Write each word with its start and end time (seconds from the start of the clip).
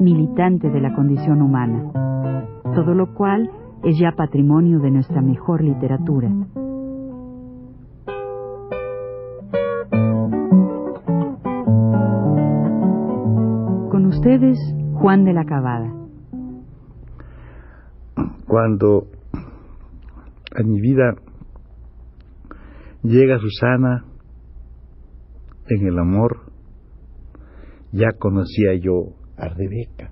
militante 0.00 0.70
de 0.70 0.80
la 0.80 0.94
condición 0.94 1.42
humana, 1.42 1.92
todo 2.74 2.94
lo 2.94 3.14
cual 3.14 3.50
es 3.84 3.98
ya 3.98 4.12
patrimonio 4.12 4.78
de 4.80 4.90
nuestra 4.90 5.20
mejor 5.22 5.62
literatura. 5.62 6.28
Con 13.90 14.06
ustedes, 14.06 14.58
Juan 14.94 15.24
de 15.24 15.32
la 15.32 15.44
Cabada. 15.44 15.92
Cuando 18.46 19.06
a 20.56 20.62
mi 20.62 20.80
vida 20.80 21.14
llega 23.02 23.38
Susana 23.38 24.04
en 25.68 25.86
el 25.86 25.98
amor, 25.98 26.50
ya 27.92 28.12
conocía 28.18 28.74
yo 28.80 29.17
a 29.38 29.48
Rebeca. 29.48 30.10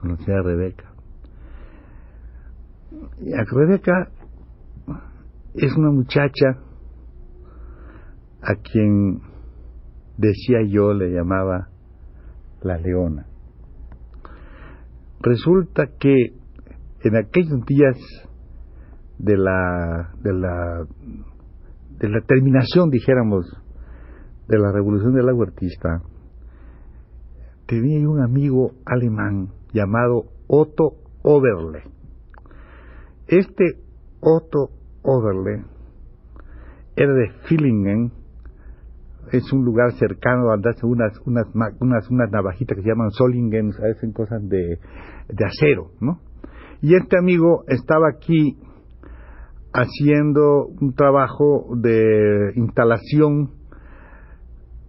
Conocía 0.00 0.38
a 0.38 0.42
Rebeca. 0.42 0.92
Y 3.20 3.32
a 3.32 3.44
Rebeca 3.44 4.10
es 5.54 5.76
una 5.76 5.90
muchacha 5.90 6.58
a 8.40 8.54
quien 8.54 9.20
decía 10.16 10.58
yo 10.68 10.94
le 10.94 11.12
llamaba 11.12 11.68
la 12.62 12.78
leona. 12.78 13.26
Resulta 15.20 15.86
que 15.98 16.34
en 17.02 17.16
aquellos 17.16 17.64
días 17.66 17.96
de 19.18 19.36
la 19.36 20.12
de 20.22 20.32
la 20.32 20.86
de 21.98 22.08
la 22.08 22.20
terminación 22.20 22.90
dijéramos 22.90 23.46
de 24.48 24.58
la 24.58 24.72
revolución 24.72 25.14
de 25.14 25.22
la 25.24 25.34
huertista 25.34 26.02
tenía 27.68 28.08
un 28.08 28.20
amigo 28.20 28.72
alemán 28.86 29.50
llamado 29.74 30.24
Otto 30.48 30.94
Oberle. 31.22 31.82
Este 33.26 33.74
Otto 34.20 34.70
Oberle 35.02 35.64
era 36.96 37.12
de 37.12 37.30
Villingen, 37.48 38.10
es 39.32 39.52
un 39.52 39.66
lugar 39.66 39.92
cercano 39.92 40.46
donde 40.46 40.70
hacen 40.70 40.88
unas, 40.88 41.20
unas, 41.26 41.46
unas, 41.78 42.10
unas 42.10 42.30
navajitas 42.30 42.74
que 42.74 42.82
se 42.82 42.88
llaman 42.88 43.10
Solingen, 43.10 43.70
hacen 43.94 44.12
cosas 44.12 44.40
de, 44.48 44.78
de 45.28 45.44
acero, 45.44 45.90
¿no? 46.00 46.20
Y 46.80 46.94
este 46.94 47.18
amigo 47.18 47.64
estaba 47.68 48.08
aquí 48.08 48.56
haciendo 49.74 50.68
un 50.80 50.94
trabajo 50.94 51.66
de 51.76 52.52
instalación 52.56 53.50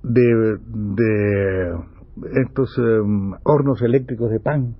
de, 0.02 0.58
de 0.96 1.99
estos 2.46 2.78
em, 2.78 3.34
hornos 3.44 3.82
eléctricos 3.82 4.30
de 4.32 4.40
pan, 4.40 4.76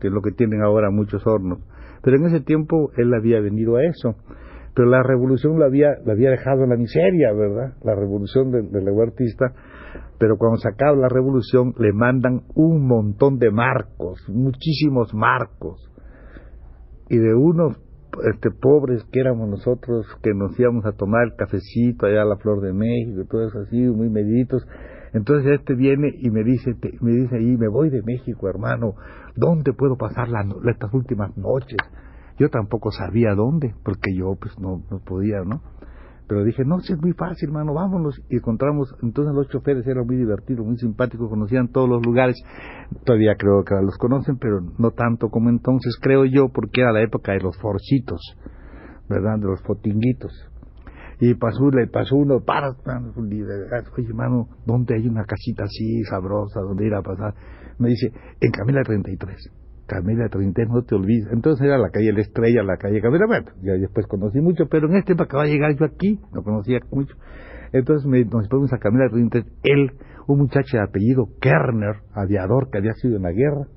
que 0.00 0.08
es 0.08 0.12
lo 0.12 0.22
que 0.22 0.32
tienen 0.32 0.62
ahora 0.62 0.90
muchos 0.90 1.26
hornos. 1.26 1.60
Pero 2.02 2.16
en 2.16 2.26
ese 2.26 2.40
tiempo 2.40 2.90
él 2.96 3.12
había 3.14 3.40
venido 3.40 3.76
a 3.76 3.84
eso. 3.84 4.16
Pero 4.74 4.88
la 4.88 5.02
revolución 5.02 5.58
lo 5.58 5.64
había, 5.64 5.90
había 6.06 6.30
dejado 6.30 6.64
en 6.64 6.70
la 6.70 6.76
miseria, 6.76 7.32
¿verdad? 7.32 7.74
La 7.84 7.94
revolución 7.94 8.50
del 8.50 8.70
de 8.70 8.90
huertista. 8.90 9.52
Pero 10.18 10.36
cuando 10.38 10.56
se 10.58 10.68
acaba 10.68 10.96
la 10.96 11.08
revolución 11.08 11.74
le 11.78 11.92
mandan 11.92 12.42
un 12.54 12.86
montón 12.86 13.38
de 13.38 13.50
marcos, 13.50 14.20
muchísimos 14.28 15.12
marcos. 15.14 15.90
Y 17.08 17.18
de 17.18 17.34
unos 17.34 17.78
este, 18.32 18.50
pobres 18.50 19.04
que 19.10 19.20
éramos 19.20 19.48
nosotros, 19.48 20.06
que 20.22 20.34
nos 20.34 20.58
íbamos 20.58 20.84
a 20.86 20.92
tomar 20.92 21.24
el 21.24 21.34
cafecito 21.36 22.06
allá 22.06 22.22
a 22.22 22.26
la 22.26 22.36
Flor 22.36 22.60
de 22.60 22.72
México, 22.72 23.24
todo 23.28 23.46
eso 23.46 23.60
así, 23.60 23.76
muy 23.76 24.10
mediditos, 24.10 24.66
entonces 25.12 25.60
este 25.60 25.74
viene 25.74 26.10
y 26.18 26.30
me 26.30 26.42
dice, 26.42 26.74
me 27.00 27.12
dice 27.12 27.36
ahí, 27.36 27.56
me 27.56 27.68
voy 27.68 27.90
de 27.90 28.02
México, 28.02 28.48
hermano, 28.48 28.94
¿dónde 29.36 29.72
puedo 29.72 29.96
pasar 29.96 30.28
estas 30.68 30.92
últimas 30.94 31.36
noches? 31.36 31.78
Yo 32.38 32.48
tampoco 32.48 32.90
sabía 32.90 33.34
dónde, 33.34 33.74
porque 33.84 34.14
yo 34.16 34.34
pues 34.40 34.58
no, 34.58 34.82
no 34.90 35.00
podía, 35.00 35.42
¿no? 35.44 35.60
Pero 36.28 36.44
dije, 36.44 36.64
no, 36.64 36.80
si 36.80 36.94
es 36.94 37.00
muy 37.02 37.12
fácil, 37.12 37.50
hermano, 37.50 37.74
vámonos. 37.74 38.18
Y 38.30 38.36
encontramos, 38.36 38.94
entonces 39.02 39.34
los 39.34 39.48
choferes 39.48 39.86
eran 39.86 40.06
muy 40.06 40.16
divertidos, 40.16 40.64
muy 40.64 40.78
simpáticos, 40.78 41.28
conocían 41.28 41.68
todos 41.68 41.90
los 41.90 42.00
lugares. 42.06 42.36
Todavía 43.04 43.34
creo 43.36 43.64
que 43.64 43.74
los 43.84 43.98
conocen, 43.98 44.38
pero 44.38 44.60
no 44.78 44.92
tanto 44.92 45.28
como 45.28 45.50
entonces, 45.50 45.94
creo 46.00 46.24
yo, 46.24 46.48
porque 46.48 46.80
era 46.80 46.92
la 46.92 47.02
época 47.02 47.32
de 47.32 47.40
los 47.40 47.58
forcitos, 47.58 48.20
¿verdad? 49.10 49.38
De 49.40 49.46
los 49.46 49.60
fotinguitos 49.62 50.32
y 51.24 51.34
pasó, 51.34 51.70
le 51.70 51.86
pasó 51.86 52.16
uno, 52.16 52.40
para, 52.40 52.70
oye 52.70 54.08
hermano, 54.08 54.48
¿dónde 54.66 54.96
hay 54.96 55.06
una 55.06 55.22
casita 55.22 55.62
así 55.62 56.02
sabrosa 56.02 56.58
donde 56.58 56.84
ir 56.84 56.94
a 56.94 57.00
pasar? 57.00 57.32
Me 57.78 57.90
dice, 57.90 58.12
en 58.40 58.50
Camila 58.50 58.82
33. 58.82 59.36
Camila 59.86 60.28
33, 60.28 60.68
no 60.68 60.82
te 60.82 60.96
olvides. 60.96 61.28
Entonces 61.30 61.64
era 61.64 61.78
la 61.78 61.90
calle 61.90 62.12
La 62.12 62.22
Estrella, 62.22 62.64
la 62.64 62.76
calle 62.76 63.00
Camila, 63.00 63.26
bueno, 63.28 63.52
ya 63.62 63.74
después 63.74 64.08
conocí 64.08 64.40
mucho, 64.40 64.66
pero 64.68 64.88
en 64.88 64.96
este 64.96 65.12
acaba 65.12 65.44
de 65.44 65.50
llegar 65.50 65.76
yo 65.76 65.84
aquí, 65.84 66.18
no 66.34 66.42
conocía 66.42 66.80
mucho. 66.90 67.14
Entonces 67.72 68.04
me, 68.04 68.24
nos 68.24 68.48
fuimos 68.48 68.72
a 68.72 68.78
Camila 68.78 69.08
33, 69.08 69.46
él, 69.62 69.92
un 70.26 70.38
muchacho 70.38 70.76
de 70.76 70.82
apellido 70.82 71.28
Kerner, 71.40 71.98
aviador 72.14 72.68
que 72.68 72.78
había 72.78 72.94
sido 72.94 73.18
en 73.18 73.22
la 73.22 73.30
guerra, 73.30 73.68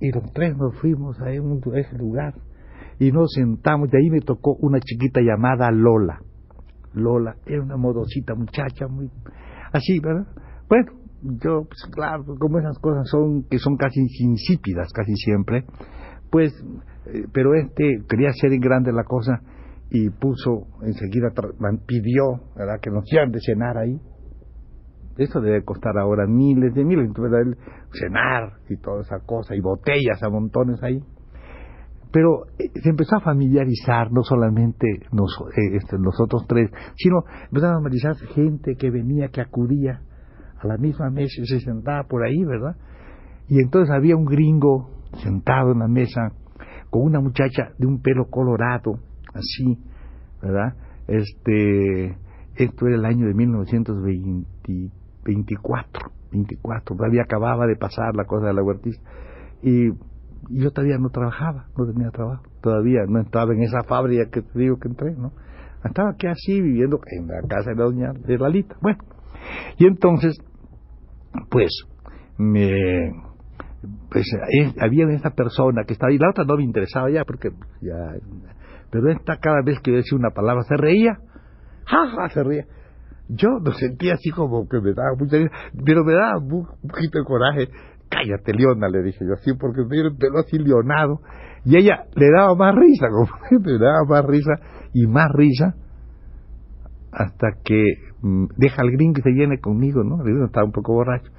y 0.00 0.12
los 0.12 0.30
tres 0.34 0.54
nos 0.58 0.78
fuimos 0.78 1.18
a 1.18 1.30
ese 1.30 1.96
lugar 1.96 2.34
y 2.98 3.10
nos 3.10 3.32
sentamos, 3.32 3.88
y 3.90 3.96
ahí 3.96 4.10
me 4.10 4.20
tocó 4.20 4.54
una 4.60 4.80
chiquita 4.80 5.22
llamada 5.22 5.70
Lola 5.70 6.20
Lola, 6.94 7.36
era 7.46 7.62
una 7.62 7.76
modosita 7.76 8.34
muchacha, 8.34 8.86
muy 8.88 9.10
así, 9.72 9.98
¿verdad? 10.00 10.26
Bueno, 10.68 10.92
yo, 11.22 11.64
pues 11.64 11.88
claro, 11.92 12.24
como 12.38 12.58
esas 12.58 12.78
cosas 12.78 13.08
son, 13.08 13.44
que 13.48 13.58
son 13.58 13.76
casi 13.76 14.00
insípidas 14.00 14.92
casi 14.92 15.14
siempre, 15.14 15.64
pues, 16.30 16.52
eh, 17.06 17.26
pero 17.32 17.54
este 17.54 18.02
quería 18.08 18.30
hacer 18.30 18.52
en 18.52 18.60
grande 18.60 18.92
la 18.92 19.04
cosa 19.04 19.40
y 19.90 20.08
puso, 20.10 20.66
enseguida 20.82 21.28
pidió, 21.86 22.40
¿verdad?, 22.56 22.80
que 22.80 22.90
nos 22.90 23.04
llevan 23.10 23.30
de 23.30 23.40
cenar 23.40 23.76
ahí. 23.76 24.00
Eso 25.18 25.42
debe 25.42 25.62
costar 25.62 25.98
ahora 25.98 26.26
miles 26.26 26.74
de 26.74 26.84
miles, 26.84 27.06
entonces, 27.06 27.58
cenar 27.92 28.54
y 28.70 28.78
toda 28.78 29.02
esa 29.02 29.20
cosa, 29.26 29.54
y 29.54 29.60
botellas 29.60 30.22
a 30.22 30.30
montones 30.30 30.82
ahí 30.82 31.02
pero 32.12 32.46
eh, 32.58 32.70
se 32.82 32.90
empezó 32.90 33.16
a 33.16 33.20
familiarizar 33.20 34.12
no 34.12 34.22
solamente 34.22 34.86
eh, 34.86 35.00
este, 35.72 35.98
nosotros 35.98 36.44
tres, 36.46 36.70
sino 36.96 37.24
empezó 37.46 37.68
a 37.68 37.74
familiarizar 37.74 38.16
gente 38.34 38.76
que 38.76 38.90
venía, 38.90 39.28
que 39.28 39.40
acudía 39.40 40.02
a 40.60 40.66
la 40.66 40.76
misma 40.76 41.08
mesa 41.10 41.40
y 41.40 41.46
se 41.46 41.60
sentaba 41.60 42.02
por 42.04 42.22
ahí, 42.24 42.44
¿verdad? 42.44 42.76
Y 43.48 43.60
entonces 43.60 43.90
había 43.94 44.16
un 44.16 44.26
gringo 44.26 44.90
sentado 45.22 45.72
en 45.72 45.78
la 45.80 45.88
mesa 45.88 46.32
con 46.90 47.02
una 47.02 47.20
muchacha 47.20 47.72
de 47.78 47.86
un 47.86 48.02
pelo 48.02 48.26
colorado, 48.30 48.98
así, 49.34 49.78
¿verdad? 50.40 50.74
Este, 51.08 52.16
esto 52.56 52.86
era 52.86 52.96
el 52.96 53.04
año 53.06 53.26
de 53.26 53.34
1924, 53.34 56.12
24, 56.30 56.96
todavía 56.96 57.22
acababa 57.22 57.66
de 57.66 57.76
pasar 57.76 58.14
la 58.14 58.24
cosa 58.24 58.46
de 58.48 58.54
la 58.54 58.62
huertista. 58.62 59.02
Y 59.62 59.90
yo 60.50 60.70
todavía 60.70 60.98
no 60.98 61.10
trabajaba, 61.10 61.66
no 61.76 61.86
tenía 61.92 62.10
trabajo, 62.10 62.42
todavía 62.60 63.00
no 63.08 63.20
estaba 63.20 63.52
en 63.52 63.62
esa 63.62 63.82
fábrica 63.84 64.30
que 64.30 64.42
te 64.42 64.58
digo 64.58 64.78
que 64.78 64.88
entré, 64.88 65.14
¿no? 65.14 65.32
Estaba 65.84 66.10
aquí 66.10 66.26
así 66.26 66.60
viviendo 66.60 67.00
en 67.06 67.26
la 67.26 67.42
casa 67.48 67.70
de 67.70 67.76
la 67.76 67.84
doña 67.84 68.12
de 68.12 68.38
Lalita. 68.38 68.76
Bueno, 68.80 68.98
y 69.78 69.86
entonces, 69.86 70.38
pues, 71.50 71.70
me, 72.38 72.70
pues 74.10 74.26
había 74.80 75.08
esa 75.10 75.30
persona 75.30 75.82
que 75.84 75.94
estaba 75.94 76.10
ahí, 76.10 76.18
la 76.18 76.30
otra 76.30 76.44
no 76.44 76.56
me 76.56 76.64
interesaba 76.64 77.10
ya, 77.10 77.24
porque 77.24 77.50
ya, 77.80 78.14
pero 78.90 79.10
esta 79.10 79.38
cada 79.38 79.62
vez 79.64 79.80
que 79.80 79.90
yo 79.90 79.96
decía 79.96 80.18
una 80.18 80.30
palabra 80.30 80.62
se 80.64 80.76
reía, 80.76 81.18
ja, 81.86 82.28
se 82.28 82.42
reía. 82.44 82.66
Yo 83.28 83.48
lo 83.64 83.72
sentía 83.72 84.14
así 84.14 84.30
como 84.30 84.68
que 84.68 84.80
me 84.80 84.92
daba 84.92 85.16
mucha 85.18 85.38
pero 85.84 86.04
me 86.04 86.12
daba 86.12 86.38
un 86.38 86.66
poquito 86.82 87.18
de 87.18 87.24
coraje 87.24 87.68
cállate, 88.12 88.52
Leona, 88.52 88.88
le 88.88 89.02
dije 89.02 89.24
yo 89.26 89.34
así, 89.34 89.52
porque 89.58 89.82
tiene 89.88 90.08
el 90.08 90.16
pelo 90.16 90.40
así 90.40 90.58
leonado. 90.58 91.20
Y 91.64 91.76
ella 91.76 92.04
le 92.14 92.30
daba 92.30 92.54
más 92.54 92.74
risa, 92.74 93.06
como 93.10 93.28
le 93.64 93.78
daba 93.78 94.04
más 94.08 94.24
risa 94.26 94.52
y 94.92 95.06
más 95.06 95.28
risa, 95.32 95.74
hasta 97.12 97.48
que 97.64 97.82
mm, 98.22 98.46
deja 98.56 98.82
al 98.82 98.90
gringo 98.90 99.18
y 99.18 99.22
se 99.22 99.30
llene 99.30 99.58
conmigo, 99.58 100.02
¿no? 100.02 100.24
Estaba 100.44 100.66
un 100.66 100.72
poco 100.72 100.94
borracho. 100.94 101.30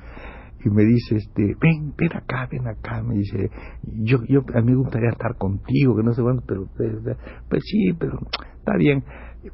y 0.66 0.70
me 0.70 0.84
dice, 0.84 1.18
este, 1.18 1.56
ven, 1.60 1.94
ven 1.98 2.16
acá, 2.16 2.48
ven 2.50 2.68
acá, 2.68 3.04
me 3.04 3.16
dice, 3.16 3.50
yo, 3.84 4.20
a 4.54 4.62
mí 4.62 4.72
me 4.72 4.78
gustaría 4.78 5.10
estar 5.10 5.36
contigo, 5.38 5.96
que 5.96 6.04
no 6.04 6.14
sé 6.14 6.22
cuánto, 6.22 6.44
pero, 6.48 6.68
pues, 6.78 7.18
pues 7.50 7.64
sí, 7.66 7.92
pero 8.00 8.20
está 8.58 8.78
bien, 8.78 9.04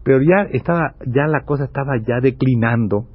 pero 0.04 0.22
ya 0.22 0.48
estaba, 0.52 0.96
ya 1.08 1.26
la 1.28 1.46
cosa 1.46 1.66
estaba 1.66 1.98
ya 1.98 2.20
declinando, 2.22 3.08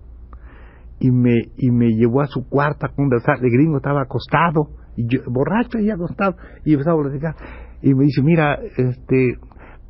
y 1.04 1.10
me, 1.10 1.50
y 1.58 1.70
me 1.70 1.90
llevó 1.90 2.22
a 2.22 2.26
su 2.26 2.48
cuarto 2.48 2.86
a 2.86 2.88
conversar, 2.88 3.36
el 3.42 3.50
gringo 3.50 3.76
estaba 3.76 4.00
acostado, 4.00 4.70
y 4.96 5.06
yo, 5.06 5.20
borracho 5.26 5.78
y 5.78 5.90
acostado, 5.90 6.34
y 6.64 6.72
empezaba 6.72 6.98
a 6.98 7.02
platicar, 7.02 7.34
y 7.82 7.92
me 7.94 8.04
dice, 8.04 8.22
mira, 8.22 8.58
este, 8.78 9.36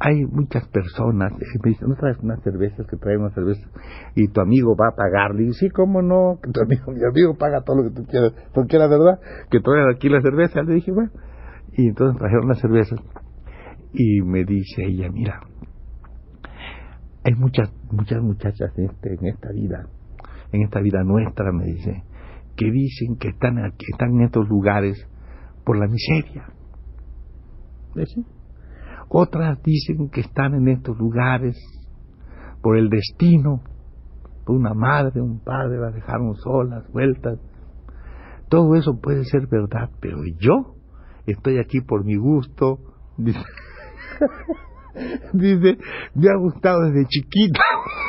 hay 0.00 0.24
muchas 0.24 0.66
personas, 0.70 1.32
eh, 1.34 1.58
me 1.62 1.70
dicen, 1.70 1.88
¿no 1.88 1.94
traes 1.94 2.18
unas 2.18 2.42
cervezas 2.42 2.84
que 2.88 2.96
traen 2.96 3.20
unas 3.20 3.32
cervezas? 3.32 3.64
Y 4.16 4.26
tu 4.26 4.40
amigo 4.40 4.74
va 4.74 4.88
a 4.88 4.96
pagar. 4.96 5.36
Le 5.36 5.42
digo, 5.42 5.52
sí, 5.52 5.70
cómo 5.70 6.02
no, 6.02 6.40
que 6.42 6.50
tu 6.50 6.60
amigo, 6.60 6.90
mi 6.90 7.04
amigo 7.08 7.36
paga 7.38 7.62
todo 7.62 7.76
lo 7.76 7.82
que 7.84 7.94
tú 7.94 8.04
quieras, 8.08 8.32
porque 8.52 8.74
era 8.74 8.88
verdad, 8.88 9.20
que 9.52 9.60
traigan 9.60 9.94
aquí 9.94 10.08
la 10.08 10.20
cerveza. 10.20 10.64
Le 10.64 10.74
dije, 10.74 10.90
bueno, 10.90 11.12
y 11.74 11.90
entonces 11.90 12.18
trajeron 12.18 12.48
las 12.48 12.58
cervezas, 12.58 12.98
y 13.92 14.20
me 14.22 14.44
dice 14.44 14.82
ella, 14.82 15.08
mira, 15.12 15.42
hay 17.22 17.34
muchas, 17.34 17.72
muchas 17.92 18.20
muchachas 18.20 18.76
en, 18.76 18.86
este, 18.86 19.14
en 19.14 19.26
esta 19.26 19.52
vida, 19.52 19.86
en 20.54 20.62
esta 20.62 20.80
vida 20.80 21.02
nuestra, 21.02 21.52
me 21.52 21.64
dice, 21.64 22.04
que 22.56 22.70
dicen 22.70 23.16
que 23.18 23.28
están, 23.28 23.56
que 23.56 23.86
están 23.90 24.14
en 24.14 24.22
estos 24.22 24.48
lugares 24.48 25.08
por 25.64 25.76
la 25.78 25.88
miseria. 25.88 26.46
¿Sí? 27.94 28.24
Otras 29.08 29.60
dicen 29.62 30.08
que 30.10 30.20
están 30.20 30.54
en 30.54 30.68
estos 30.68 30.96
lugares 30.98 31.56
por 32.62 32.76
el 32.76 32.88
destino, 32.88 33.62
por 34.44 34.56
una 34.56 34.74
madre, 34.74 35.20
un 35.20 35.40
padre, 35.40 35.78
las 35.78 35.94
dejaron 35.94 36.34
solas, 36.36 36.90
vueltas. 36.92 37.38
Todo 38.48 38.76
eso 38.76 39.00
puede 39.00 39.24
ser 39.24 39.46
verdad, 39.48 39.90
pero 40.00 40.18
yo 40.38 40.76
estoy 41.26 41.58
aquí 41.58 41.80
por 41.80 42.04
mi 42.04 42.16
gusto. 42.16 42.78
Dice 43.16 43.40
me 46.14 46.28
ha 46.28 46.36
gustado 46.36 46.82
desde 46.82 47.06
chiquita. 47.06 47.60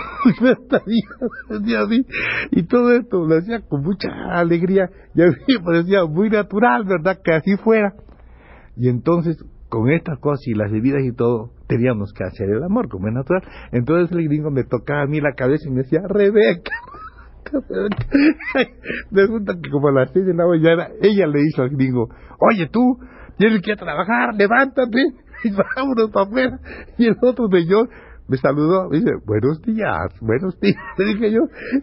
y 2.51 2.63
todo 2.63 2.93
esto 2.93 3.25
lo 3.25 3.37
hacía 3.37 3.61
con 3.61 3.81
mucha 3.83 4.09
alegría 4.31 4.89
y 5.13 5.21
a 5.21 5.27
mí 5.27 5.35
me 5.47 5.59
parecía 5.63 6.05
muy 6.05 6.29
natural, 6.29 6.85
¿verdad? 6.85 7.19
Que 7.23 7.33
así 7.33 7.55
fuera. 7.57 7.93
Y 8.75 8.89
entonces 8.89 9.37
con 9.69 9.89
estas 9.89 10.19
cosas 10.19 10.47
y 10.47 10.53
las 10.53 10.71
bebidas 10.71 11.03
y 11.03 11.11
todo, 11.11 11.51
teníamos 11.67 12.13
que 12.13 12.23
hacer 12.23 12.49
el 12.49 12.63
amor, 12.63 12.87
como 12.87 13.07
es 13.07 13.13
natural. 13.13 13.43
Entonces 13.71 14.15
el 14.15 14.23
gringo 14.25 14.51
me 14.51 14.63
tocaba 14.63 15.01
a 15.03 15.07
mí 15.07 15.19
la 15.19 15.33
cabeza 15.33 15.67
y 15.67 15.71
me 15.71 15.83
decía, 15.83 16.01
Rebeca. 16.07 16.71
Resulta 19.11 19.53
que 19.61 19.69
como 19.69 19.89
a 19.89 19.91
las 19.91 20.11
seis 20.11 20.25
de 20.25 20.33
la 20.33 20.47
mañana, 20.47 20.87
ella 21.01 21.27
le 21.27 21.39
dijo 21.39 21.61
al 21.61 21.69
gringo, 21.69 22.09
oye 22.39 22.67
tú, 22.71 22.99
tienes 23.37 23.61
que 23.61 23.75
trabajar, 23.75 24.33
levántate 24.35 24.99
y 25.43 25.51
vámonos 25.51 26.11
para 26.11 26.25
afuera. 26.25 26.59
Y 26.97 27.07
el 27.07 27.17
otro 27.21 27.47
de 27.47 27.65
yo 27.65 27.83
me 28.27 28.37
saludó, 28.37 28.89
me 28.89 28.97
dice, 28.97 29.11
buenos 29.25 29.61
días, 29.61 30.19
buenos 30.19 30.59
días. 30.59 30.75
Le 30.97 31.05
dije 31.05 31.31
yo, 31.31 31.41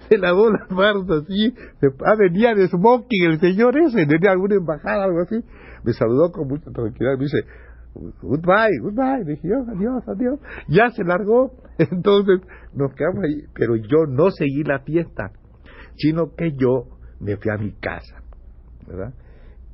se 0.08 0.18
lavó 0.18 0.50
las 0.50 0.70
manos 0.70 1.08
así, 1.10 1.54
se, 1.80 1.86
ah, 2.04 2.14
venía 2.18 2.54
de 2.54 2.66
smoking 2.68 3.30
el 3.30 3.40
señor 3.40 3.78
ese, 3.78 4.04
venía 4.06 4.32
alguna 4.32 4.56
embajada, 4.56 5.04
algo 5.04 5.20
así. 5.20 5.36
Me 5.84 5.92
saludó 5.92 6.32
con 6.32 6.48
mucha 6.48 6.70
tranquilidad, 6.70 7.16
me 7.16 7.24
dice, 7.24 7.38
goodbye, 8.22 8.78
goodbye, 8.80 9.24
dije 9.24 9.48
yo, 9.48 9.64
adiós, 9.72 10.02
adiós. 10.08 10.40
Ya 10.68 10.90
se 10.90 11.04
largó, 11.04 11.52
entonces 11.78 12.40
nos 12.74 12.92
quedamos 12.94 13.22
ahí, 13.24 13.44
pero 13.54 13.76
yo 13.76 14.06
no 14.08 14.30
seguí 14.30 14.64
la 14.64 14.80
fiesta, 14.80 15.30
sino 15.96 16.34
que 16.34 16.52
yo 16.56 16.86
me 17.20 17.36
fui 17.36 17.52
a 17.52 17.58
mi 17.58 17.72
casa, 17.72 18.22
¿verdad? 18.88 19.14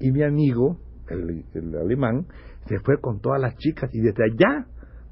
Y 0.00 0.12
mi 0.12 0.23
amigo, 0.23 0.79
el, 1.09 1.44
el 1.55 1.76
alemán, 1.76 2.26
se 2.67 2.79
fue 2.81 3.00
con 3.00 3.20
todas 3.20 3.41
las 3.41 3.56
chicas 3.56 3.91
y 3.94 4.00
desde 4.00 4.25
allá 4.25 4.67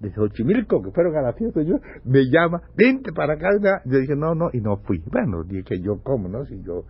de 0.07 0.15
Xochimilco, 0.15 0.83
que 0.83 0.91
fueron 0.91 1.17
a 1.17 1.23
la 1.23 1.33
fiesta, 1.33 1.63
yo, 1.63 1.77
me 2.05 2.25
llama, 2.31 2.63
vente 2.77 3.13
para 3.13 3.35
acá. 3.35 3.49
Yo 3.85 3.99
dije, 3.99 4.15
no, 4.17 4.35
no, 4.35 4.49
y 4.53 4.61
no 4.61 4.79
fui. 4.79 5.03
Bueno, 5.11 5.43
dije 5.45 5.81
yo, 5.83 6.01
¿cómo, 6.03 6.29
no? 6.29 6.45
Si 6.45 6.63
yo, 6.63 6.85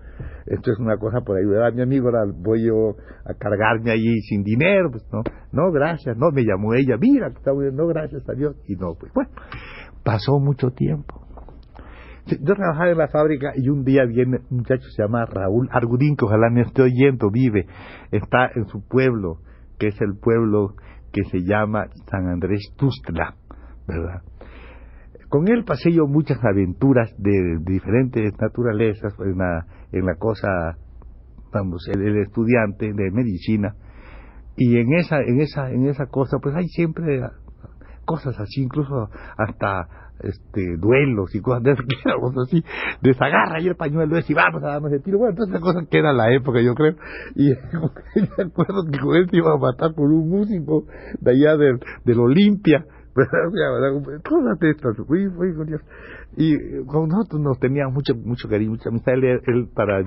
esto 0.47 0.73
es 0.73 0.79
una 0.79 0.97
cosa 0.99 1.21
por 1.23 1.39
ayudar 1.39 1.65
a 1.65 1.71
mi 1.71 1.83
amigo, 1.83 2.07
ahora 2.09 2.31
voy 2.33 2.67
yo 2.67 2.97
a 3.25 3.35
cargarme 3.35 3.91
allí 3.91 4.21
sin 4.21 4.43
dinero, 4.43 4.91
pues 4.91 5.05
no, 5.13 5.23
no, 5.53 5.73
gracias, 5.73 6.17
no, 6.17 6.31
me 6.31 6.45
llamó 6.45 6.75
ella, 6.75 6.97
mira, 6.99 7.31
que 7.31 7.39
está 7.39 7.53
bien, 7.53 7.75
no, 7.77 7.87
gracias 7.87 8.29
a 8.29 8.33
Dios, 8.35 8.57
y 8.69 8.77
no, 8.77 8.95
pues, 8.95 9.13
bueno, 9.13 9.31
pasó 10.05 10.39
mucho 10.39 10.71
tiempo. 10.71 11.23
Yo 12.27 12.55
trabajaba 12.55 12.91
en 12.91 12.99
la 12.99 13.09
fábrica 13.09 13.53
y 13.55 13.69
un 13.69 13.85
día 13.85 14.05
viene 14.05 14.39
un 14.51 14.59
muchacho 14.59 14.89
se 14.91 15.01
llama 15.01 15.27
Raúl 15.27 15.69
Argudín, 15.71 16.17
que 16.17 16.25
ojalá 16.25 16.51
me 16.51 16.63
esté 16.63 16.83
oyendo, 16.83 17.31
vive, 17.31 17.67
está 18.11 18.51
en 18.53 18.67
su 18.67 18.85
pueblo, 18.87 19.39
que 19.79 19.89
es 19.89 20.01
el 20.01 20.17
pueblo 20.19 20.75
que 21.17 21.25
se 21.31 21.43
llama 21.45 21.87
San 22.11 22.29
Andrés 22.29 22.75
Tustla, 22.77 23.35
¿verdad? 23.89 24.21
Con 25.31 25.49
él 25.49 25.65
pasé 25.65 25.91
yo 25.91 26.07
muchas 26.07 26.39
aventuras 26.45 27.11
de, 27.17 27.57
diferentes 27.63 28.35
naturalezas 28.39 29.15
en 29.21 29.39
la, 29.39 29.67
en 29.93 30.05
la 30.05 30.17
cosa, 30.17 30.77
vamos, 31.55 31.89
el, 31.89 32.19
estudiante 32.19 32.93
de 32.93 33.11
medicina, 33.11 33.75
y 34.59 34.77
en 34.79 34.93
esa, 34.93 35.21
en 35.23 35.41
esa, 35.41 35.71
en 35.71 35.87
esa 35.87 36.05
cosa, 36.05 36.37
pues 36.39 36.55
hay 36.55 36.69
siempre 36.69 37.23
cosas 38.05 38.39
así, 38.39 38.63
incluso 38.63 39.09
hasta 39.39 39.89
este 40.21 40.77
duelos 40.77 41.35
y 41.35 41.41
cosas 41.41 41.63
de 41.63 41.73
esas 41.73 41.87
que 41.87 42.41
así, 42.41 42.65
desagarra 43.03 43.61
y 43.61 43.69
el 43.69 43.77
pañuelo 43.77 44.17
ese 44.17 44.33
y 44.33 44.37
vamos 44.37 44.63
a 44.63 44.69
darnos 44.69 44.93
el 44.93 45.03
tiro. 45.03 45.19
Bueno, 45.19 45.35
todas 45.35 45.51
esas 45.51 45.63
cosas 45.63 45.89
que 45.89 45.99
era 45.99 46.13
la 46.13 46.33
época, 46.33 46.61
yo 46.61 46.75
creo. 46.75 46.95
Y 47.35 47.51
me 48.39 48.45
acuerdo 48.45 48.85
que 48.91 48.99
con 48.99 49.17
él 49.17 49.29
se 49.31 49.37
iba 49.37 49.53
a 49.53 49.59
matar 49.59 49.95
por 49.95 50.11
un 50.11 50.29
músico 50.29 50.85
de 51.21 51.31
allá 51.31 51.57
del, 51.57 51.81
del 52.05 52.21
Olimpia. 52.21 52.85
Cosas 53.17 54.59
de 54.61 54.71
estas, 54.71 54.95
Y 56.37 56.85
con 56.85 57.09
nosotros 57.09 57.41
nos 57.41 57.59
tenía 57.59 57.89
mucho, 57.89 58.15
mucho 58.15 58.47
cariño, 58.47 58.73
mucha 58.73 58.91
amistad. 58.91 59.15
Él, 59.15 59.41
él 59.47 59.69
para, 59.75 60.03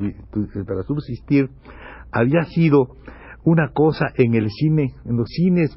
para 0.68 0.84
subsistir 0.84 1.50
había 2.12 2.44
sido 2.44 2.98
una 3.44 3.72
cosa 3.74 4.08
en 4.16 4.36
el 4.36 4.50
cine, 4.50 4.94
en 5.06 5.18
los 5.18 5.28
cines, 5.30 5.76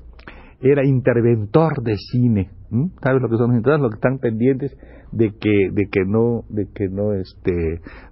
era 0.62 0.86
interventor 0.86 1.82
de 1.82 1.96
cine 1.96 2.50
¿Sabes 3.02 3.20
lo 3.20 3.28
que 3.28 3.36
son 3.36 3.50
los 3.50 3.58
interesados? 3.58 3.82
Los 3.82 3.90
que 3.90 3.96
están 3.96 4.18
pendientes 4.18 4.74
de 5.12 5.30
que 5.38 5.68
de 5.72 5.88
que 5.90 6.04
no 6.06 6.44
de 6.48 6.68
que 6.74 6.88
no 6.88 7.12
este 7.12 7.52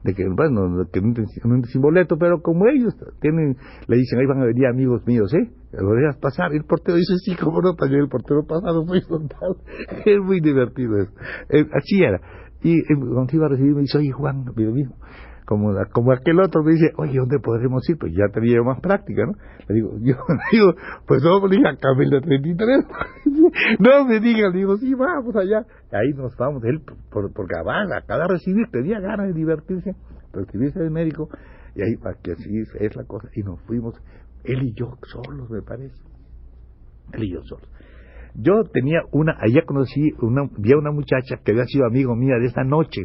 de 0.04 0.14
que 0.14 0.28
bueno 0.28 0.84
que 0.92 1.00
no 1.00 1.64
sin 1.64 1.80
boleto 1.80 2.18
pero 2.18 2.42
como 2.42 2.66
ellos 2.66 2.94
tienen 3.22 3.56
le 3.88 3.96
dicen 3.96 4.18
ahí 4.18 4.26
van 4.26 4.42
a 4.42 4.44
venir 4.44 4.66
amigos 4.66 5.06
míos 5.06 5.32
eh 5.32 5.50
lo 5.72 5.94
dejas 5.94 6.18
pasar 6.18 6.52
y 6.52 6.58
el 6.58 6.64
portero 6.64 6.98
dice 6.98 7.14
sí 7.24 7.34
como 7.36 7.62
no 7.62 7.74
también 7.74 8.02
el 8.02 8.08
portero 8.10 8.44
pasado 8.46 8.84
muy 8.84 9.00
frontal 9.00 9.56
es 10.04 10.18
muy 10.20 10.40
divertido 10.40 10.98
eso. 10.98 11.12
Eh, 11.48 11.64
así 11.72 12.02
era. 12.02 12.20
Y 12.62 12.80
eh, 12.80 12.84
cuando 12.88 13.32
iba 13.32 13.46
a 13.46 13.48
recibir 13.48 13.74
me 13.74 13.80
dice 13.80 13.96
oye 13.96 14.12
Juan 14.12 14.44
lo 14.44 14.72
mismo 14.72 14.96
como, 15.50 15.74
como 15.90 16.12
aquel 16.12 16.38
otro 16.38 16.62
me 16.62 16.74
dice, 16.74 16.92
oye, 16.96 17.18
¿dónde 17.18 17.40
podremos 17.40 17.82
ir? 17.90 17.98
Pues 17.98 18.12
ya 18.12 18.32
tenía 18.32 18.62
más 18.62 18.78
práctica, 18.78 19.26
¿no? 19.26 19.32
Le 19.66 19.74
digo, 19.74 19.90
yo 20.00 20.14
digo, 20.52 20.74
pues 21.08 21.24
no, 21.24 21.44
le 21.44 21.56
dije, 21.56 21.68
a 21.68 21.76
Camila 21.76 22.20
33. 22.20 22.86
no 23.80 24.04
me 24.04 24.20
diga, 24.20 24.48
le 24.48 24.58
digo, 24.58 24.76
sí, 24.76 24.94
vamos 24.94 25.34
allá. 25.34 25.66
ahí 25.90 26.12
nos 26.14 26.36
vamos, 26.36 26.62
él, 26.62 26.80
por, 27.10 27.32
porque 27.32 27.56
acaba 27.56 28.28
de 28.28 28.28
recibir, 28.28 28.68
tenía 28.70 29.00
ganas 29.00 29.26
de 29.26 29.32
divertirse, 29.32 29.96
recibirse 30.32 30.78
de 30.78 30.88
médico, 30.88 31.28
y 31.74 31.82
ahí, 31.82 31.96
para 31.96 32.16
que 32.22 32.30
así 32.30 32.48
es 32.78 32.94
la 32.94 33.02
cosa, 33.02 33.28
y 33.34 33.42
nos 33.42 33.60
fuimos, 33.62 34.00
él 34.44 34.62
y 34.62 34.72
yo 34.74 34.96
solos, 35.02 35.50
me 35.50 35.62
parece. 35.62 35.96
Él 37.12 37.24
y 37.24 37.32
yo 37.32 37.42
solos. 37.42 37.68
Yo 38.36 38.62
tenía 38.72 39.00
una, 39.10 39.32
allá 39.40 39.62
conocí, 39.66 40.12
una, 40.22 40.48
vi 40.58 40.74
a 40.74 40.78
una 40.78 40.92
muchacha 40.92 41.40
que 41.44 41.50
había 41.50 41.64
sido 41.64 41.86
amigo 41.86 42.14
mía 42.14 42.36
de 42.38 42.46
esa 42.46 42.62
noche, 42.62 43.02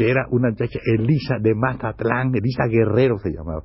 que 0.00 0.10
era 0.10 0.26
una 0.30 0.48
muchacha, 0.48 0.78
Elisa 0.82 1.36
de 1.38 1.54
Mazatlán, 1.54 2.34
Elisa 2.34 2.64
Guerrero 2.66 3.18
se 3.18 3.32
llamaba, 3.32 3.64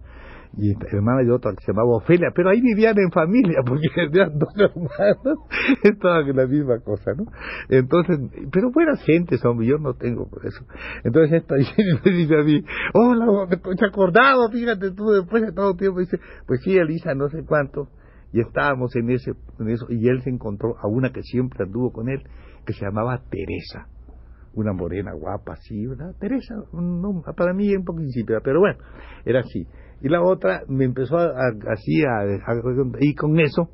y 0.58 0.74
hermana 0.94 1.24
de 1.24 1.32
otra 1.32 1.52
que 1.52 1.64
se 1.64 1.72
llamaba 1.72 1.96
Ofelia, 1.96 2.28
pero 2.36 2.50
ahí 2.50 2.60
vivían 2.60 2.98
en 3.00 3.10
familia, 3.10 3.60
porque 3.66 3.88
eran 3.96 4.38
dos 4.38 4.54
hermanos, 4.58 5.40
estaban 5.84 6.28
en 6.28 6.36
la 6.36 6.46
misma 6.46 6.80
cosa, 6.80 7.14
¿no? 7.16 7.24
Entonces, 7.70 8.20
pero 8.52 8.70
buenas 8.70 9.02
gentes, 9.06 9.46
hombre, 9.46 9.68
yo 9.68 9.78
no 9.78 9.94
tengo 9.94 10.30
por 10.30 10.46
eso. 10.46 10.66
Entonces 11.06 11.42
esta 11.42 11.56
me 12.06 12.12
dice 12.12 12.36
a 12.36 12.44
mí, 12.44 12.66
hola, 12.94 13.48
me 13.50 13.56
he 13.56 13.86
acordado, 13.88 14.52
fíjate 14.52 14.92
tú, 14.92 15.06
después 15.12 15.42
de 15.42 15.54
todo 15.54 15.74
tiempo, 15.76 16.02
dice, 16.02 16.20
pues 16.48 16.60
sí, 16.64 16.76
Elisa, 16.78 17.16
no 17.16 17.30
sé 17.30 17.46
cuánto, 17.46 17.88
y 18.34 18.42
estábamos 18.42 18.94
en 18.98 19.10
ese, 19.10 19.32
en 19.58 19.70
eso, 19.70 19.86
y 19.88 20.10
él 20.10 20.22
se 20.22 20.32
encontró 20.32 20.76
a 20.82 20.88
una 20.90 21.14
que 21.14 21.22
siempre 21.24 21.64
anduvo 21.64 21.94
con 21.94 22.10
él, 22.10 22.24
que 22.66 22.74
se 22.74 22.84
llamaba 22.84 23.22
Teresa 23.30 23.88
una 24.56 24.74
morena 24.74 25.14
guapa 25.14 25.54
así, 25.54 25.86
¿verdad? 25.86 26.16
Teresa, 26.20 26.56
no, 26.74 27.22
para 27.36 27.54
mí 27.54 27.76
un 27.76 27.84
poco 27.84 28.02
insípida, 28.02 28.40
pero 28.44 28.60
bueno, 28.60 28.78
era 29.26 29.42
así. 29.42 29.68
Y 30.02 30.10
la 30.10 30.22
otra 30.22 30.64
me 30.68 30.86
empezó 30.86 31.18
a, 31.18 31.30
así 31.72 32.04
a, 32.04 32.26
y 33.00 33.16
con 33.16 33.40
eso, 33.40 33.70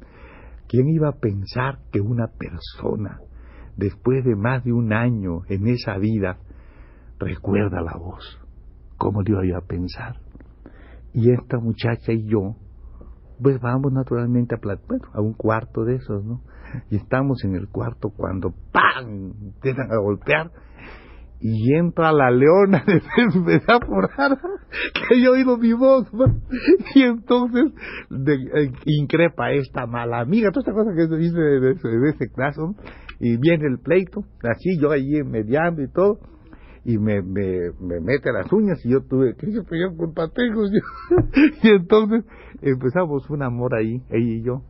¿quién 0.67 0.89
iba 0.89 1.09
a 1.09 1.19
pensar 1.19 1.79
que 1.91 2.01
una 2.01 2.27
persona, 2.27 3.19
después 3.77 4.23
de 4.25 4.35
más 4.35 4.63
de 4.63 4.73
un 4.73 4.93
año 4.93 5.41
en 5.49 5.67
esa 5.67 5.97
vida, 5.97 6.37
recuerda 7.19 7.81
la 7.81 7.97
voz? 7.97 8.39
¿Cómo 8.97 9.21
le 9.21 9.47
iba 9.47 9.57
a 9.57 9.67
pensar? 9.67 10.17
Y 11.13 11.31
esta 11.31 11.57
muchacha 11.57 12.11
y 12.13 12.27
yo, 12.27 12.55
pues 13.41 13.59
vamos 13.59 13.91
naturalmente 13.91 14.55
a, 14.55 14.59
bueno, 14.87 15.05
a 15.13 15.21
un 15.21 15.33
cuarto 15.33 15.83
de 15.83 15.95
esos, 15.95 16.23
¿no? 16.23 16.41
Y 16.89 16.97
estamos 16.97 17.43
en 17.43 17.55
el 17.55 17.67
cuarto 17.67 18.09
cuando 18.15 18.53
¡pam! 18.71 19.33
empiezan 19.41 19.91
a 19.91 19.97
golpear. 19.97 20.51
Y 21.39 21.73
entra 21.73 22.11
la 22.11 22.29
leona 22.29 22.83
de 22.87 23.01
enfermedad 23.17 23.79
por 23.87 24.09
que 24.93 25.15
haya 25.15 25.31
oído 25.31 25.57
mi 25.57 25.73
voz, 25.73 26.07
y 26.95 27.03
entonces 27.03 27.65
eh, 28.11 28.71
increpa 28.85 29.51
esta 29.51 29.85
mala 29.85 30.19
amiga, 30.19 30.51
toda 30.51 30.61
esta 30.61 30.73
cosa 30.73 30.91
que 30.95 31.07
se 31.07 31.17
dice 31.17 31.39
de, 31.39 32.09
ese 32.09 32.31
caso, 32.31 32.75
y 33.19 33.37
viene 33.37 33.67
el 33.67 33.79
pleito, 33.79 34.23
así 34.43 34.79
yo 34.79 34.91
allí 34.91 35.23
mediando 35.23 35.81
y 35.81 35.91
todo, 35.91 36.19
y 36.83 36.97
me, 36.97 37.21
me, 37.21 37.71
me 37.79 37.99
mete 37.99 38.31
las 38.31 38.51
uñas 38.51 38.83
y 38.85 38.91
yo 38.91 39.01
tuve 39.01 39.35
que 39.35 39.51
yo 39.51 39.63
con 39.65 39.97
culpa 39.97 40.29
tengo 40.29 40.63
y 41.63 41.69
entonces 41.69 42.25
empezamos 42.61 43.29
un 43.29 43.43
amor 43.43 43.75
ahí 43.75 44.01
ella 44.09 44.33
y 44.33 44.43
yo 44.43 44.63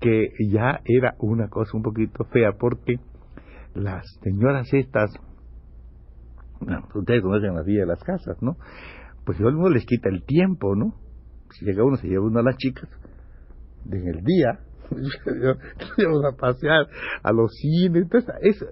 que 0.00 0.30
ya 0.48 0.80
era 0.84 1.14
una 1.18 1.48
cosa 1.48 1.76
un 1.76 1.82
poquito 1.82 2.24
fea 2.24 2.52
porque 2.58 2.98
las 3.74 4.04
señoras 4.22 4.72
estas 4.72 5.10
ustedes 6.94 7.22
conocen 7.22 7.54
las 7.54 7.64
vidas 7.64 7.86
de 7.86 7.94
las 7.94 8.02
casas 8.02 8.42
no 8.42 8.56
pues 9.24 9.38
uno 9.40 9.68
les 9.68 9.86
quita 9.86 10.08
el 10.08 10.24
tiempo 10.24 10.74
no 10.74 10.94
si 11.50 11.64
llega 11.64 11.84
uno 11.84 11.96
se 11.96 12.08
lleva 12.08 12.24
uno 12.24 12.40
a 12.40 12.42
las 12.42 12.56
chicas 12.56 12.88
en 13.90 14.08
el 14.08 14.24
día 14.24 14.60
vamos 15.98 16.24
a 16.24 16.36
pasear 16.36 16.88
a 17.22 17.32
los 17.32 17.52
cines. 17.54 18.06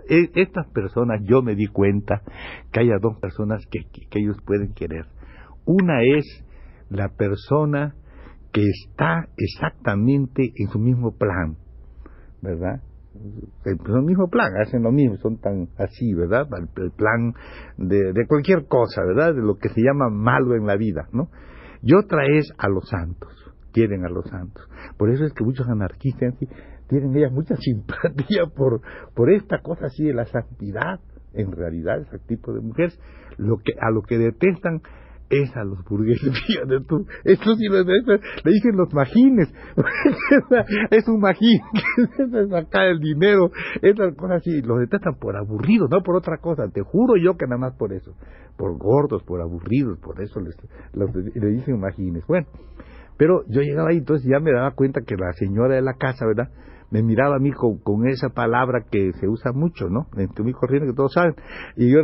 Estas 0.09 0.67
personas, 0.73 1.21
yo 1.25 1.43
me 1.43 1.55
di 1.55 1.67
cuenta 1.67 2.23
que 2.73 2.81
hay 2.81 2.89
dos 3.01 3.19
personas 3.21 3.65
que, 3.71 3.85
que, 3.85 4.19
ellos 4.19 4.37
pueden 4.45 4.75
querer. 4.75 5.07
Una 5.65 6.03
es 6.03 6.45
la 6.91 7.11
persona 7.11 7.95
que 8.53 8.63
está 8.69 9.29
exactamente 9.37 10.53
en 10.57 10.69
su 10.69 10.79
mismo 10.79 11.17
plan, 11.17 11.57
¿verdad? 12.43 12.83
En 13.65 13.79
su 13.79 14.03
mismo 14.03 14.29
plan, 14.29 14.53
hacen 14.61 14.83
lo 14.83 14.93
mismo, 14.93 15.17
son 15.17 15.39
tan 15.39 15.69
así, 15.77 16.15
¿verdad? 16.15 16.47
El, 16.77 16.91
plan 16.93 17.35
de, 17.77 18.13
de 18.13 18.27
cualquier 18.27 18.67
cosa, 18.67 19.03
¿verdad? 19.05 19.35
De 19.35 19.43
lo 19.43 19.57
que 19.57 19.69
se 19.71 19.83
llama 19.83 20.09
malo 20.09 20.55
en 20.55 20.67
la 20.67 20.77
vida, 20.77 21.09
¿no? 21.13 21.29
Y 21.83 21.95
otra 21.95 22.25
es 22.27 22.53
a 22.59 22.69
los 22.69 22.89
santos 22.89 23.49
quieren 23.73 24.05
a 24.05 24.09
los 24.09 24.25
santos. 24.27 24.69
Por 24.97 25.11
eso 25.11 25.25
es 25.25 25.33
que 25.33 25.45
muchos 25.45 25.69
anarquistas 25.69 26.35
tienen 26.89 27.17
ellas 27.17 27.33
mucha 27.33 27.57
simpatía 27.61 28.47
por, 28.55 28.81
por 29.15 29.31
esta 29.31 29.61
cosa 29.61 29.87
así 29.87 30.05
de 30.05 30.15
la 30.15 30.25
santidad, 30.27 31.01
en 31.33 31.53
realidad, 31.53 32.01
ese 32.01 32.19
tipo 32.21 32.53
de 32.53 32.61
mujeres, 32.61 32.99
lo 33.37 33.59
que, 33.59 33.73
a 33.81 33.91
lo 33.91 34.03
que 34.03 34.19
detestan 34.19 34.81
es 35.31 35.57
a 35.57 35.65
los 35.65 35.85
burgueses, 35.85 36.33
fíjate 36.47 36.81
tú, 36.87 37.07
esto 37.25 37.55
sí 37.55 37.67
lo 37.69 37.83
le 37.83 38.53
dicen 38.53 38.77
los 38.77 38.93
majines, 38.93 39.53
es 40.91 41.09
un 41.09 41.21
majín, 41.21 41.61
es 42.19 42.51
sacar 42.51 42.87
el 42.87 43.01
dinero, 43.01 43.51
esas 43.83 44.15
cosas 44.17 44.39
así, 44.39 44.63
los 44.63 44.81
detestan 44.81 45.15
por 45.17 45.37
aburridos, 45.37 45.91
no 45.91 46.03
por 46.03 46.17
otra 46.17 46.39
cosa, 46.39 46.69
te 46.69 46.83
juro 46.83 47.17
yo 47.17 47.37
que 47.37 47.47
nada 47.47 47.59
más 47.59 47.75
por 47.77 47.93
eso, 47.93 48.15
por 48.57 48.77
gordos, 48.79 49.23
por 49.23 49.41
aburridos, 49.41 49.99
por 49.99 50.21
eso 50.21 50.41
les, 50.41 50.57
le 50.95 51.47
dicen 51.49 51.79
majines. 51.79 52.27
Bueno, 52.27 52.47
pero 53.19 53.43
yo 53.49 53.61
llegaba 53.61 53.91
ahí, 53.91 53.99
entonces 53.99 54.27
ya 54.31 54.39
me 54.41 54.53
daba 54.53 54.71
cuenta 54.71 55.01
que 55.03 55.17
la 55.17 55.33
señora 55.33 55.75
de 55.75 55.83
la 55.83 55.95
casa, 55.95 56.25
¿verdad? 56.25 56.51
Me 56.91 57.03
miraba 57.03 57.37
a 57.37 57.39
mí 57.39 57.53
con, 57.53 58.09
esa 58.09 58.31
palabra 58.31 58.87
que 58.91 59.13
se 59.21 59.29
usa 59.29 59.53
mucho, 59.53 59.91
¿no? 59.91 60.07
En 60.17 60.31
mi 60.45 60.53
corriente, 60.53 60.89
que 60.89 60.97
todos 60.97 61.13
saben. 61.13 61.35
Y 61.77 61.93
yo 61.93 62.01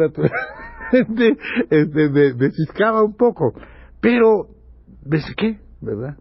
este, 0.93 2.11
me, 2.11 2.35
me 2.35 2.51
ciscaba 2.51 3.03
un 3.03 3.17
poco. 3.17 3.55
Pero, 4.01 4.49
¿ves 5.05 5.25
qué? 5.37 5.59
¿verdad? 5.85 6.17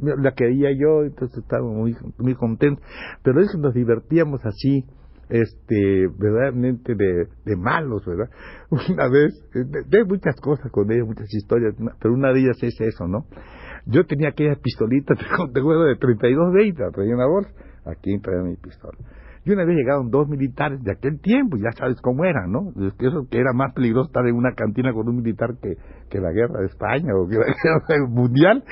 la 0.00 0.32
quería 0.32 0.70
yo, 0.72 1.04
entonces 1.04 1.38
estaba 1.38 1.66
muy, 1.66 1.96
muy 2.18 2.34
contento. 2.34 2.82
Pero 3.22 3.40
es 3.40 3.50
que 3.52 3.58
nos 3.58 3.74
divertíamos 3.74 4.40
así, 4.44 4.84
este, 5.28 6.06
verdaderamente 6.18 6.94
de, 6.94 7.28
de 7.44 7.56
malos, 7.56 8.04
¿verdad? 8.04 8.30
Una 8.70 9.08
vez, 9.08 9.32
de, 9.54 9.84
de, 9.86 10.04
muchas 10.04 10.36
cosas 10.40 10.70
con 10.70 10.90
ella, 10.90 11.04
muchas 11.04 11.32
historias, 11.32 11.74
pero 12.00 12.14
una 12.14 12.32
de 12.32 12.40
ellas 12.40 12.62
es 12.62 12.78
eso, 12.80 13.06
¿no? 13.06 13.26
Yo 13.86 14.04
tenía 14.06 14.30
aquella 14.30 14.56
pistolita 14.56 15.14
de 15.52 15.60
juego 15.60 15.84
de 15.84 15.96
32 15.96 16.52
20, 16.52 16.82
traía 16.92 17.14
una 17.14 17.26
bolsa, 17.26 17.50
aquí 17.86 18.18
traía 18.20 18.42
mi 18.42 18.56
pistola. 18.56 18.98
Y 19.44 19.52
una 19.52 19.64
vez 19.64 19.76
llegaron 19.76 20.10
dos 20.10 20.26
militares 20.28 20.82
de 20.82 20.92
aquel 20.92 21.20
tiempo, 21.20 21.58
ya 21.58 21.70
sabes 21.72 22.00
cómo 22.00 22.24
eran, 22.24 22.50
¿no? 22.50 22.72
Eso 22.98 23.26
que 23.30 23.38
era 23.38 23.52
más 23.52 23.74
peligroso 23.74 24.06
estar 24.06 24.26
en 24.26 24.36
una 24.36 24.54
cantina 24.54 24.92
con 24.92 25.06
un 25.08 25.16
militar 25.16 25.56
que, 25.60 25.76
que 26.08 26.18
la 26.18 26.32
guerra 26.32 26.60
de 26.60 26.66
España 26.66 27.12
o 27.14 27.28
que 27.28 27.36
la 27.36 27.44
guerra 27.88 28.08
mundial. 28.08 28.64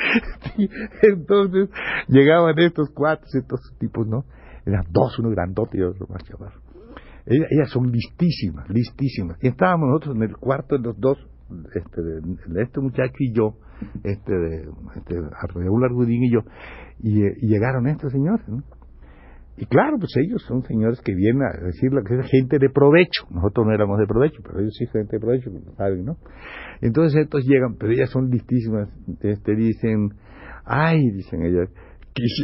Entonces 1.02 1.68
llegaban 2.08 2.58
estos 2.58 2.90
cuatro, 2.94 3.26
estos 3.32 3.60
tipos, 3.78 4.06
¿no? 4.06 4.24
Eran 4.64 4.84
dos, 4.90 5.18
uno 5.18 5.30
grandote 5.30 5.78
y 5.78 5.82
otro 5.82 6.06
más 6.08 6.22
chaval. 6.24 6.52
Ellas, 7.26 7.48
ellas, 7.50 7.70
son 7.70 7.90
listísimas, 7.92 8.68
listísimas. 8.68 9.36
Y 9.42 9.48
estábamos 9.48 9.88
nosotros 9.88 10.16
en 10.16 10.22
el 10.22 10.36
cuarto 10.36 10.76
de 10.76 10.82
los 10.82 10.98
dos, 10.98 11.18
este, 11.74 12.02
de 12.02 12.62
este 12.62 12.80
muchacho 12.80 13.14
y 13.18 13.32
yo, 13.32 13.56
este, 14.02 14.32
de, 14.32 14.68
este, 14.96 15.20
Raúl 15.54 15.84
Argudín 15.84 16.24
y 16.24 16.32
yo, 16.32 16.40
y, 17.00 17.46
llegaron 17.46 17.86
estos 17.88 18.12
señores, 18.12 18.44
Y 19.62 19.66
claro, 19.66 19.97
pues 19.97 20.11
ellos 20.16 20.42
son 20.49 20.64
señores 20.64 21.00
que 21.02 21.14
vienen 21.14 21.45
a 21.45 21.64
decir 21.64 21.92
lo 21.92 22.02
que 22.02 22.19
es 22.19 22.26
gente 22.28 22.59
de 22.59 22.69
provecho. 22.69 23.28
Nosotros 23.31 23.64
no 23.64 23.73
éramos 23.73 23.97
de 24.00 24.09
provecho, 24.09 24.42
pero 24.42 24.59
ellos 24.59 24.75
sí 24.76 24.87
gente 24.87 25.19
de 25.19 25.21
provecho, 25.21 25.52
saben, 25.76 26.04
¿no? 26.04 26.16
Entonces 26.81 27.23
estos 27.23 27.45
llegan, 27.45 27.76
pero 27.78 27.92
ellas 27.92 28.11
son 28.11 28.28
listísimas, 28.28 28.88
este, 29.21 29.54
dicen, 29.54 30.14
ay, 30.64 30.99
dicen 31.12 31.45
ellas, 31.45 31.69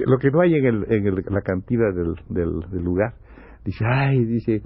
lo 0.07 0.19
que 0.19 0.31
no 0.31 0.43
hay 0.43 0.55
en, 0.55 0.65
el, 0.65 0.85
en 0.89 1.35
la 1.35 1.41
cantina 1.41 1.87
del, 1.91 2.15
del, 2.29 2.85
lugar, 2.85 3.15
dice, 3.65 3.85
ay, 3.85 4.25
dice, 4.25 4.63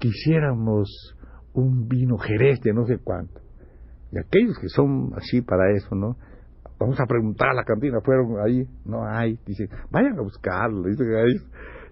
quisiéramos 0.00 1.16
un 1.52 1.86
vino 1.86 2.18
jerez 2.18 2.60
de 2.62 2.72
no 2.72 2.86
sé 2.86 2.98
cuánto. 3.04 3.40
Y 4.10 4.18
aquellos 4.18 4.58
que 4.58 4.66
son 4.66 5.12
así 5.14 5.42
para 5.42 5.70
eso, 5.70 5.94
¿no? 5.94 6.16
Vamos 6.76 6.98
a 6.98 7.06
preguntar 7.06 7.50
a 7.50 7.54
la 7.54 7.62
cantina, 7.62 8.00
fueron 8.00 8.40
ahí, 8.44 8.66
no 8.84 9.06
hay, 9.06 9.38
dice, 9.46 9.68
vayan 9.92 10.18
a 10.18 10.22
buscarlo, 10.22 10.88
dice. 10.88 11.04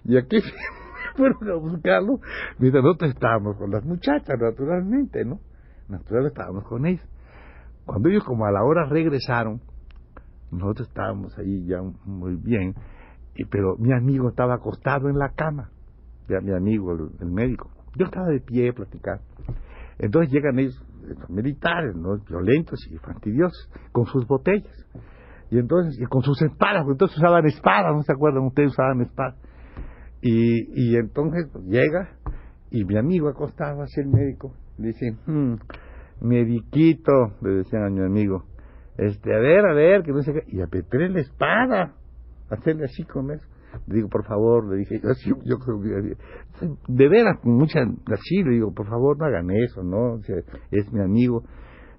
Y 0.04 0.16
aquí 0.16 0.38
fueron 1.16 1.50
a 1.50 1.54
buscarlo, 1.54 2.20
mientras 2.58 2.84
nosotros 2.84 3.10
estábamos 3.10 3.56
con 3.56 3.70
las 3.70 3.84
muchachas, 3.84 4.38
naturalmente, 4.40 5.24
¿no? 5.24 5.40
Naturalmente 5.88 6.34
estábamos 6.34 6.64
con 6.64 6.86
ellos. 6.86 7.06
Cuando 7.84 8.08
ellos 8.08 8.24
como 8.24 8.46
a 8.46 8.52
la 8.52 8.62
hora 8.62 8.86
regresaron, 8.88 9.60
nosotros 10.50 10.88
estábamos 10.88 11.36
ahí 11.38 11.66
ya 11.66 11.78
muy 12.04 12.36
bien, 12.36 12.74
y, 13.34 13.44
pero 13.46 13.76
mi 13.78 13.92
amigo 13.92 14.28
estaba 14.28 14.54
acostado 14.54 15.08
en 15.08 15.18
la 15.18 15.30
cama, 15.30 15.70
ya 16.28 16.40
mi 16.40 16.52
amigo, 16.52 16.92
el, 16.92 17.30
médico. 17.30 17.70
Yo 17.96 18.06
estaba 18.06 18.26
de 18.28 18.40
pie 18.40 18.72
platicando. 18.72 19.22
Entonces 19.98 20.32
llegan 20.32 20.58
ellos, 20.58 20.82
militares, 21.28 21.94
¿no? 21.96 22.16
violentos 22.18 22.78
y 22.90 22.96
fastidiosos, 22.98 23.70
con 23.92 24.06
sus 24.06 24.26
botellas. 24.26 24.86
Y 25.50 25.58
entonces, 25.58 26.00
y 26.00 26.04
con 26.06 26.22
sus 26.22 26.40
espadas, 26.42 26.86
entonces 26.88 27.18
usaban 27.18 27.44
espadas, 27.46 27.94
¿no 27.94 28.02
se 28.02 28.12
acuerdan? 28.12 28.44
Ustedes 28.44 28.70
usaban 28.70 29.02
espadas. 29.02 29.36
Y, 30.22 30.92
y 30.92 30.96
entonces 30.96 31.48
pues, 31.52 31.64
llega, 31.66 32.16
y 32.70 32.84
mi 32.84 32.96
amigo 32.96 33.28
acostado 33.28 33.82
hacia 33.82 34.02
el 34.02 34.08
médico, 34.08 34.54
le 34.78 34.88
dice, 34.88 35.16
hmm, 35.26 35.54
mediquito, 36.20 37.34
le 37.42 37.56
decían 37.56 37.84
a 37.84 37.90
mi 37.90 38.00
amigo, 38.00 38.44
este, 38.96 39.34
a 39.34 39.38
ver, 39.38 39.66
a 39.66 39.74
ver, 39.74 40.02
que 40.02 40.12
no 40.12 40.22
sé 40.22 40.32
qué, 40.32 40.42
y 40.46 40.60
apreté 40.60 41.08
la 41.08 41.20
espada, 41.20 41.94
hacerle 42.50 42.84
así 42.84 43.04
con 43.04 43.30
eso. 43.30 43.46
Le 43.86 43.96
digo, 43.96 44.08
por 44.08 44.24
favor, 44.24 44.70
le 44.70 44.76
dije, 44.76 45.00
yo, 45.00 45.36
yo, 45.44 45.56
de 46.88 47.08
veras, 47.08 47.38
con 47.40 47.54
mucha, 47.54 47.80
así, 47.80 48.42
le 48.42 48.52
digo, 48.52 48.72
por 48.72 48.86
favor, 48.86 49.18
no 49.18 49.24
hagan 49.24 49.50
eso, 49.50 49.82
¿no? 49.82 50.18
es 50.70 50.92
mi 50.92 51.00
amigo. 51.00 51.42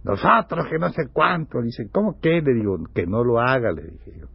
Nosotros, 0.04 0.68
que 0.70 0.78
no 0.78 0.90
sé 0.90 1.04
cuánto. 1.12 1.62
Dice, 1.62 1.90
¿cómo 1.92 2.20
que? 2.20 2.42
Le 2.42 2.54
digo, 2.54 2.78
que 2.94 3.06
no 3.06 3.24
lo 3.24 3.40
haga, 3.40 3.72
le 3.72 3.84
dije 3.84 4.12
yo. 4.20 4.28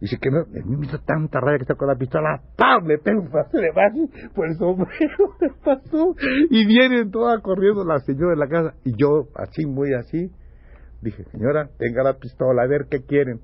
Dice 0.00 0.16
que 0.20 0.30
no, 0.30 0.44
me 0.46 0.86
hizo 0.86 0.98
tanta 1.00 1.40
rabia 1.40 1.58
que 1.66 1.74
con 1.74 1.88
la 1.88 1.96
pistola, 1.96 2.40
¡pam! 2.56 2.86
Le 2.86 2.98
pego 2.98 3.22
un 3.22 3.30
de 3.30 4.28
por 4.32 4.46
el 4.46 4.56
sombrero, 4.56 5.34
le 5.40 5.50
pasó. 5.64 6.14
Y 6.50 6.66
vienen 6.66 7.10
todas 7.10 7.42
corriendo 7.42 7.84
la 7.84 7.98
señora 8.00 8.30
de 8.30 8.36
la 8.36 8.48
casa. 8.48 8.74
Y 8.84 8.92
yo, 8.96 9.28
así, 9.34 9.66
muy 9.66 9.94
así, 9.94 10.30
dije, 11.02 11.24
señora, 11.32 11.68
tenga 11.78 12.04
la 12.04 12.14
pistola, 12.14 12.62
a 12.62 12.66
ver 12.66 12.86
qué 12.88 13.04
quieren. 13.04 13.40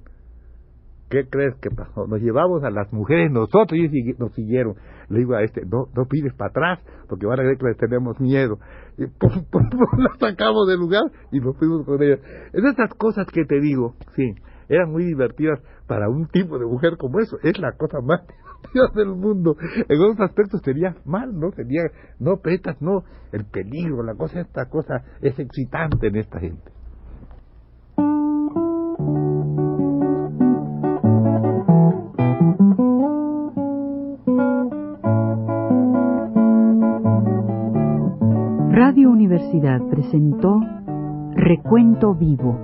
¿Qué 1.11 1.29
crees 1.29 1.55
que 1.61 1.71
pasó? 1.71 2.07
Nos 2.07 2.21
llevamos 2.21 2.65
a 2.65 2.71
las 2.71 2.93
mujeres 2.93 3.31
nosotros 3.31 3.79
y 3.79 4.15
nos 4.19 4.33
siguieron. 4.35 4.75
Le 5.09 5.19
digo 5.19 5.35
a 5.35 5.43
este, 5.43 5.63
no, 5.67 5.89
no 5.95 6.07
pides 6.07 6.33
para 6.35 6.51
atrás, 6.51 6.81
porque 7.09 7.27
van 7.27 7.41
a 7.41 7.43
creer 7.43 7.59
que 7.59 7.67
les 7.67 7.77
tenemos 7.77 8.19
miedo. 8.21 8.59
Y 8.97 9.07
pum, 9.19 9.45
pum, 9.51 9.69
pum, 9.71 9.89
sacamos 10.19 10.69
del 10.69 10.79
lugar 10.79 11.03
y 11.33 11.41
nos 11.41 11.57
fuimos 11.59 11.85
con 11.85 12.03
ellas. 12.03 12.21
En 12.53 12.67
esas 12.67 12.95
cosas 12.95 13.27
que 13.27 13.45
te 13.45 13.61
digo, 13.61 13.95
sí, 14.15 14.35
eran 14.69 14.91
muy 14.91 15.05
divertidas 15.05 15.61
para 15.87 16.09
un 16.09 16.27
tipo 16.29 16.59
de 16.59 16.67
mujer 16.67 16.97
como 16.99 17.21
eso. 17.21 17.39
Es 17.43 17.59
la 17.59 17.73
cosa 17.73 18.01
más 18.01 18.21
divertida 18.73 18.89
del 18.95 19.15
mundo. 19.15 19.57
En 19.89 20.01
otros 20.01 20.21
aspectos 20.21 20.63
tenía 20.63 20.97
mal, 21.05 21.39
¿no? 21.39 21.51
Tenía, 21.51 21.83
no, 22.19 22.39
petas, 22.39 22.81
no, 22.81 23.05
el 23.33 23.45
peligro, 23.45 24.03
la 24.03 24.15
cosa, 24.15 24.41
esta 24.41 24.69
cosa 24.69 25.05
es 25.21 25.39
excitante 25.39 26.09
en 26.09 26.17
esta 26.17 26.41
gente. 26.41 26.73
Radio 38.71 39.11
Universidad 39.11 39.81
presentó 39.91 40.61
Recuento 41.37 42.15
Vivo 42.15 42.64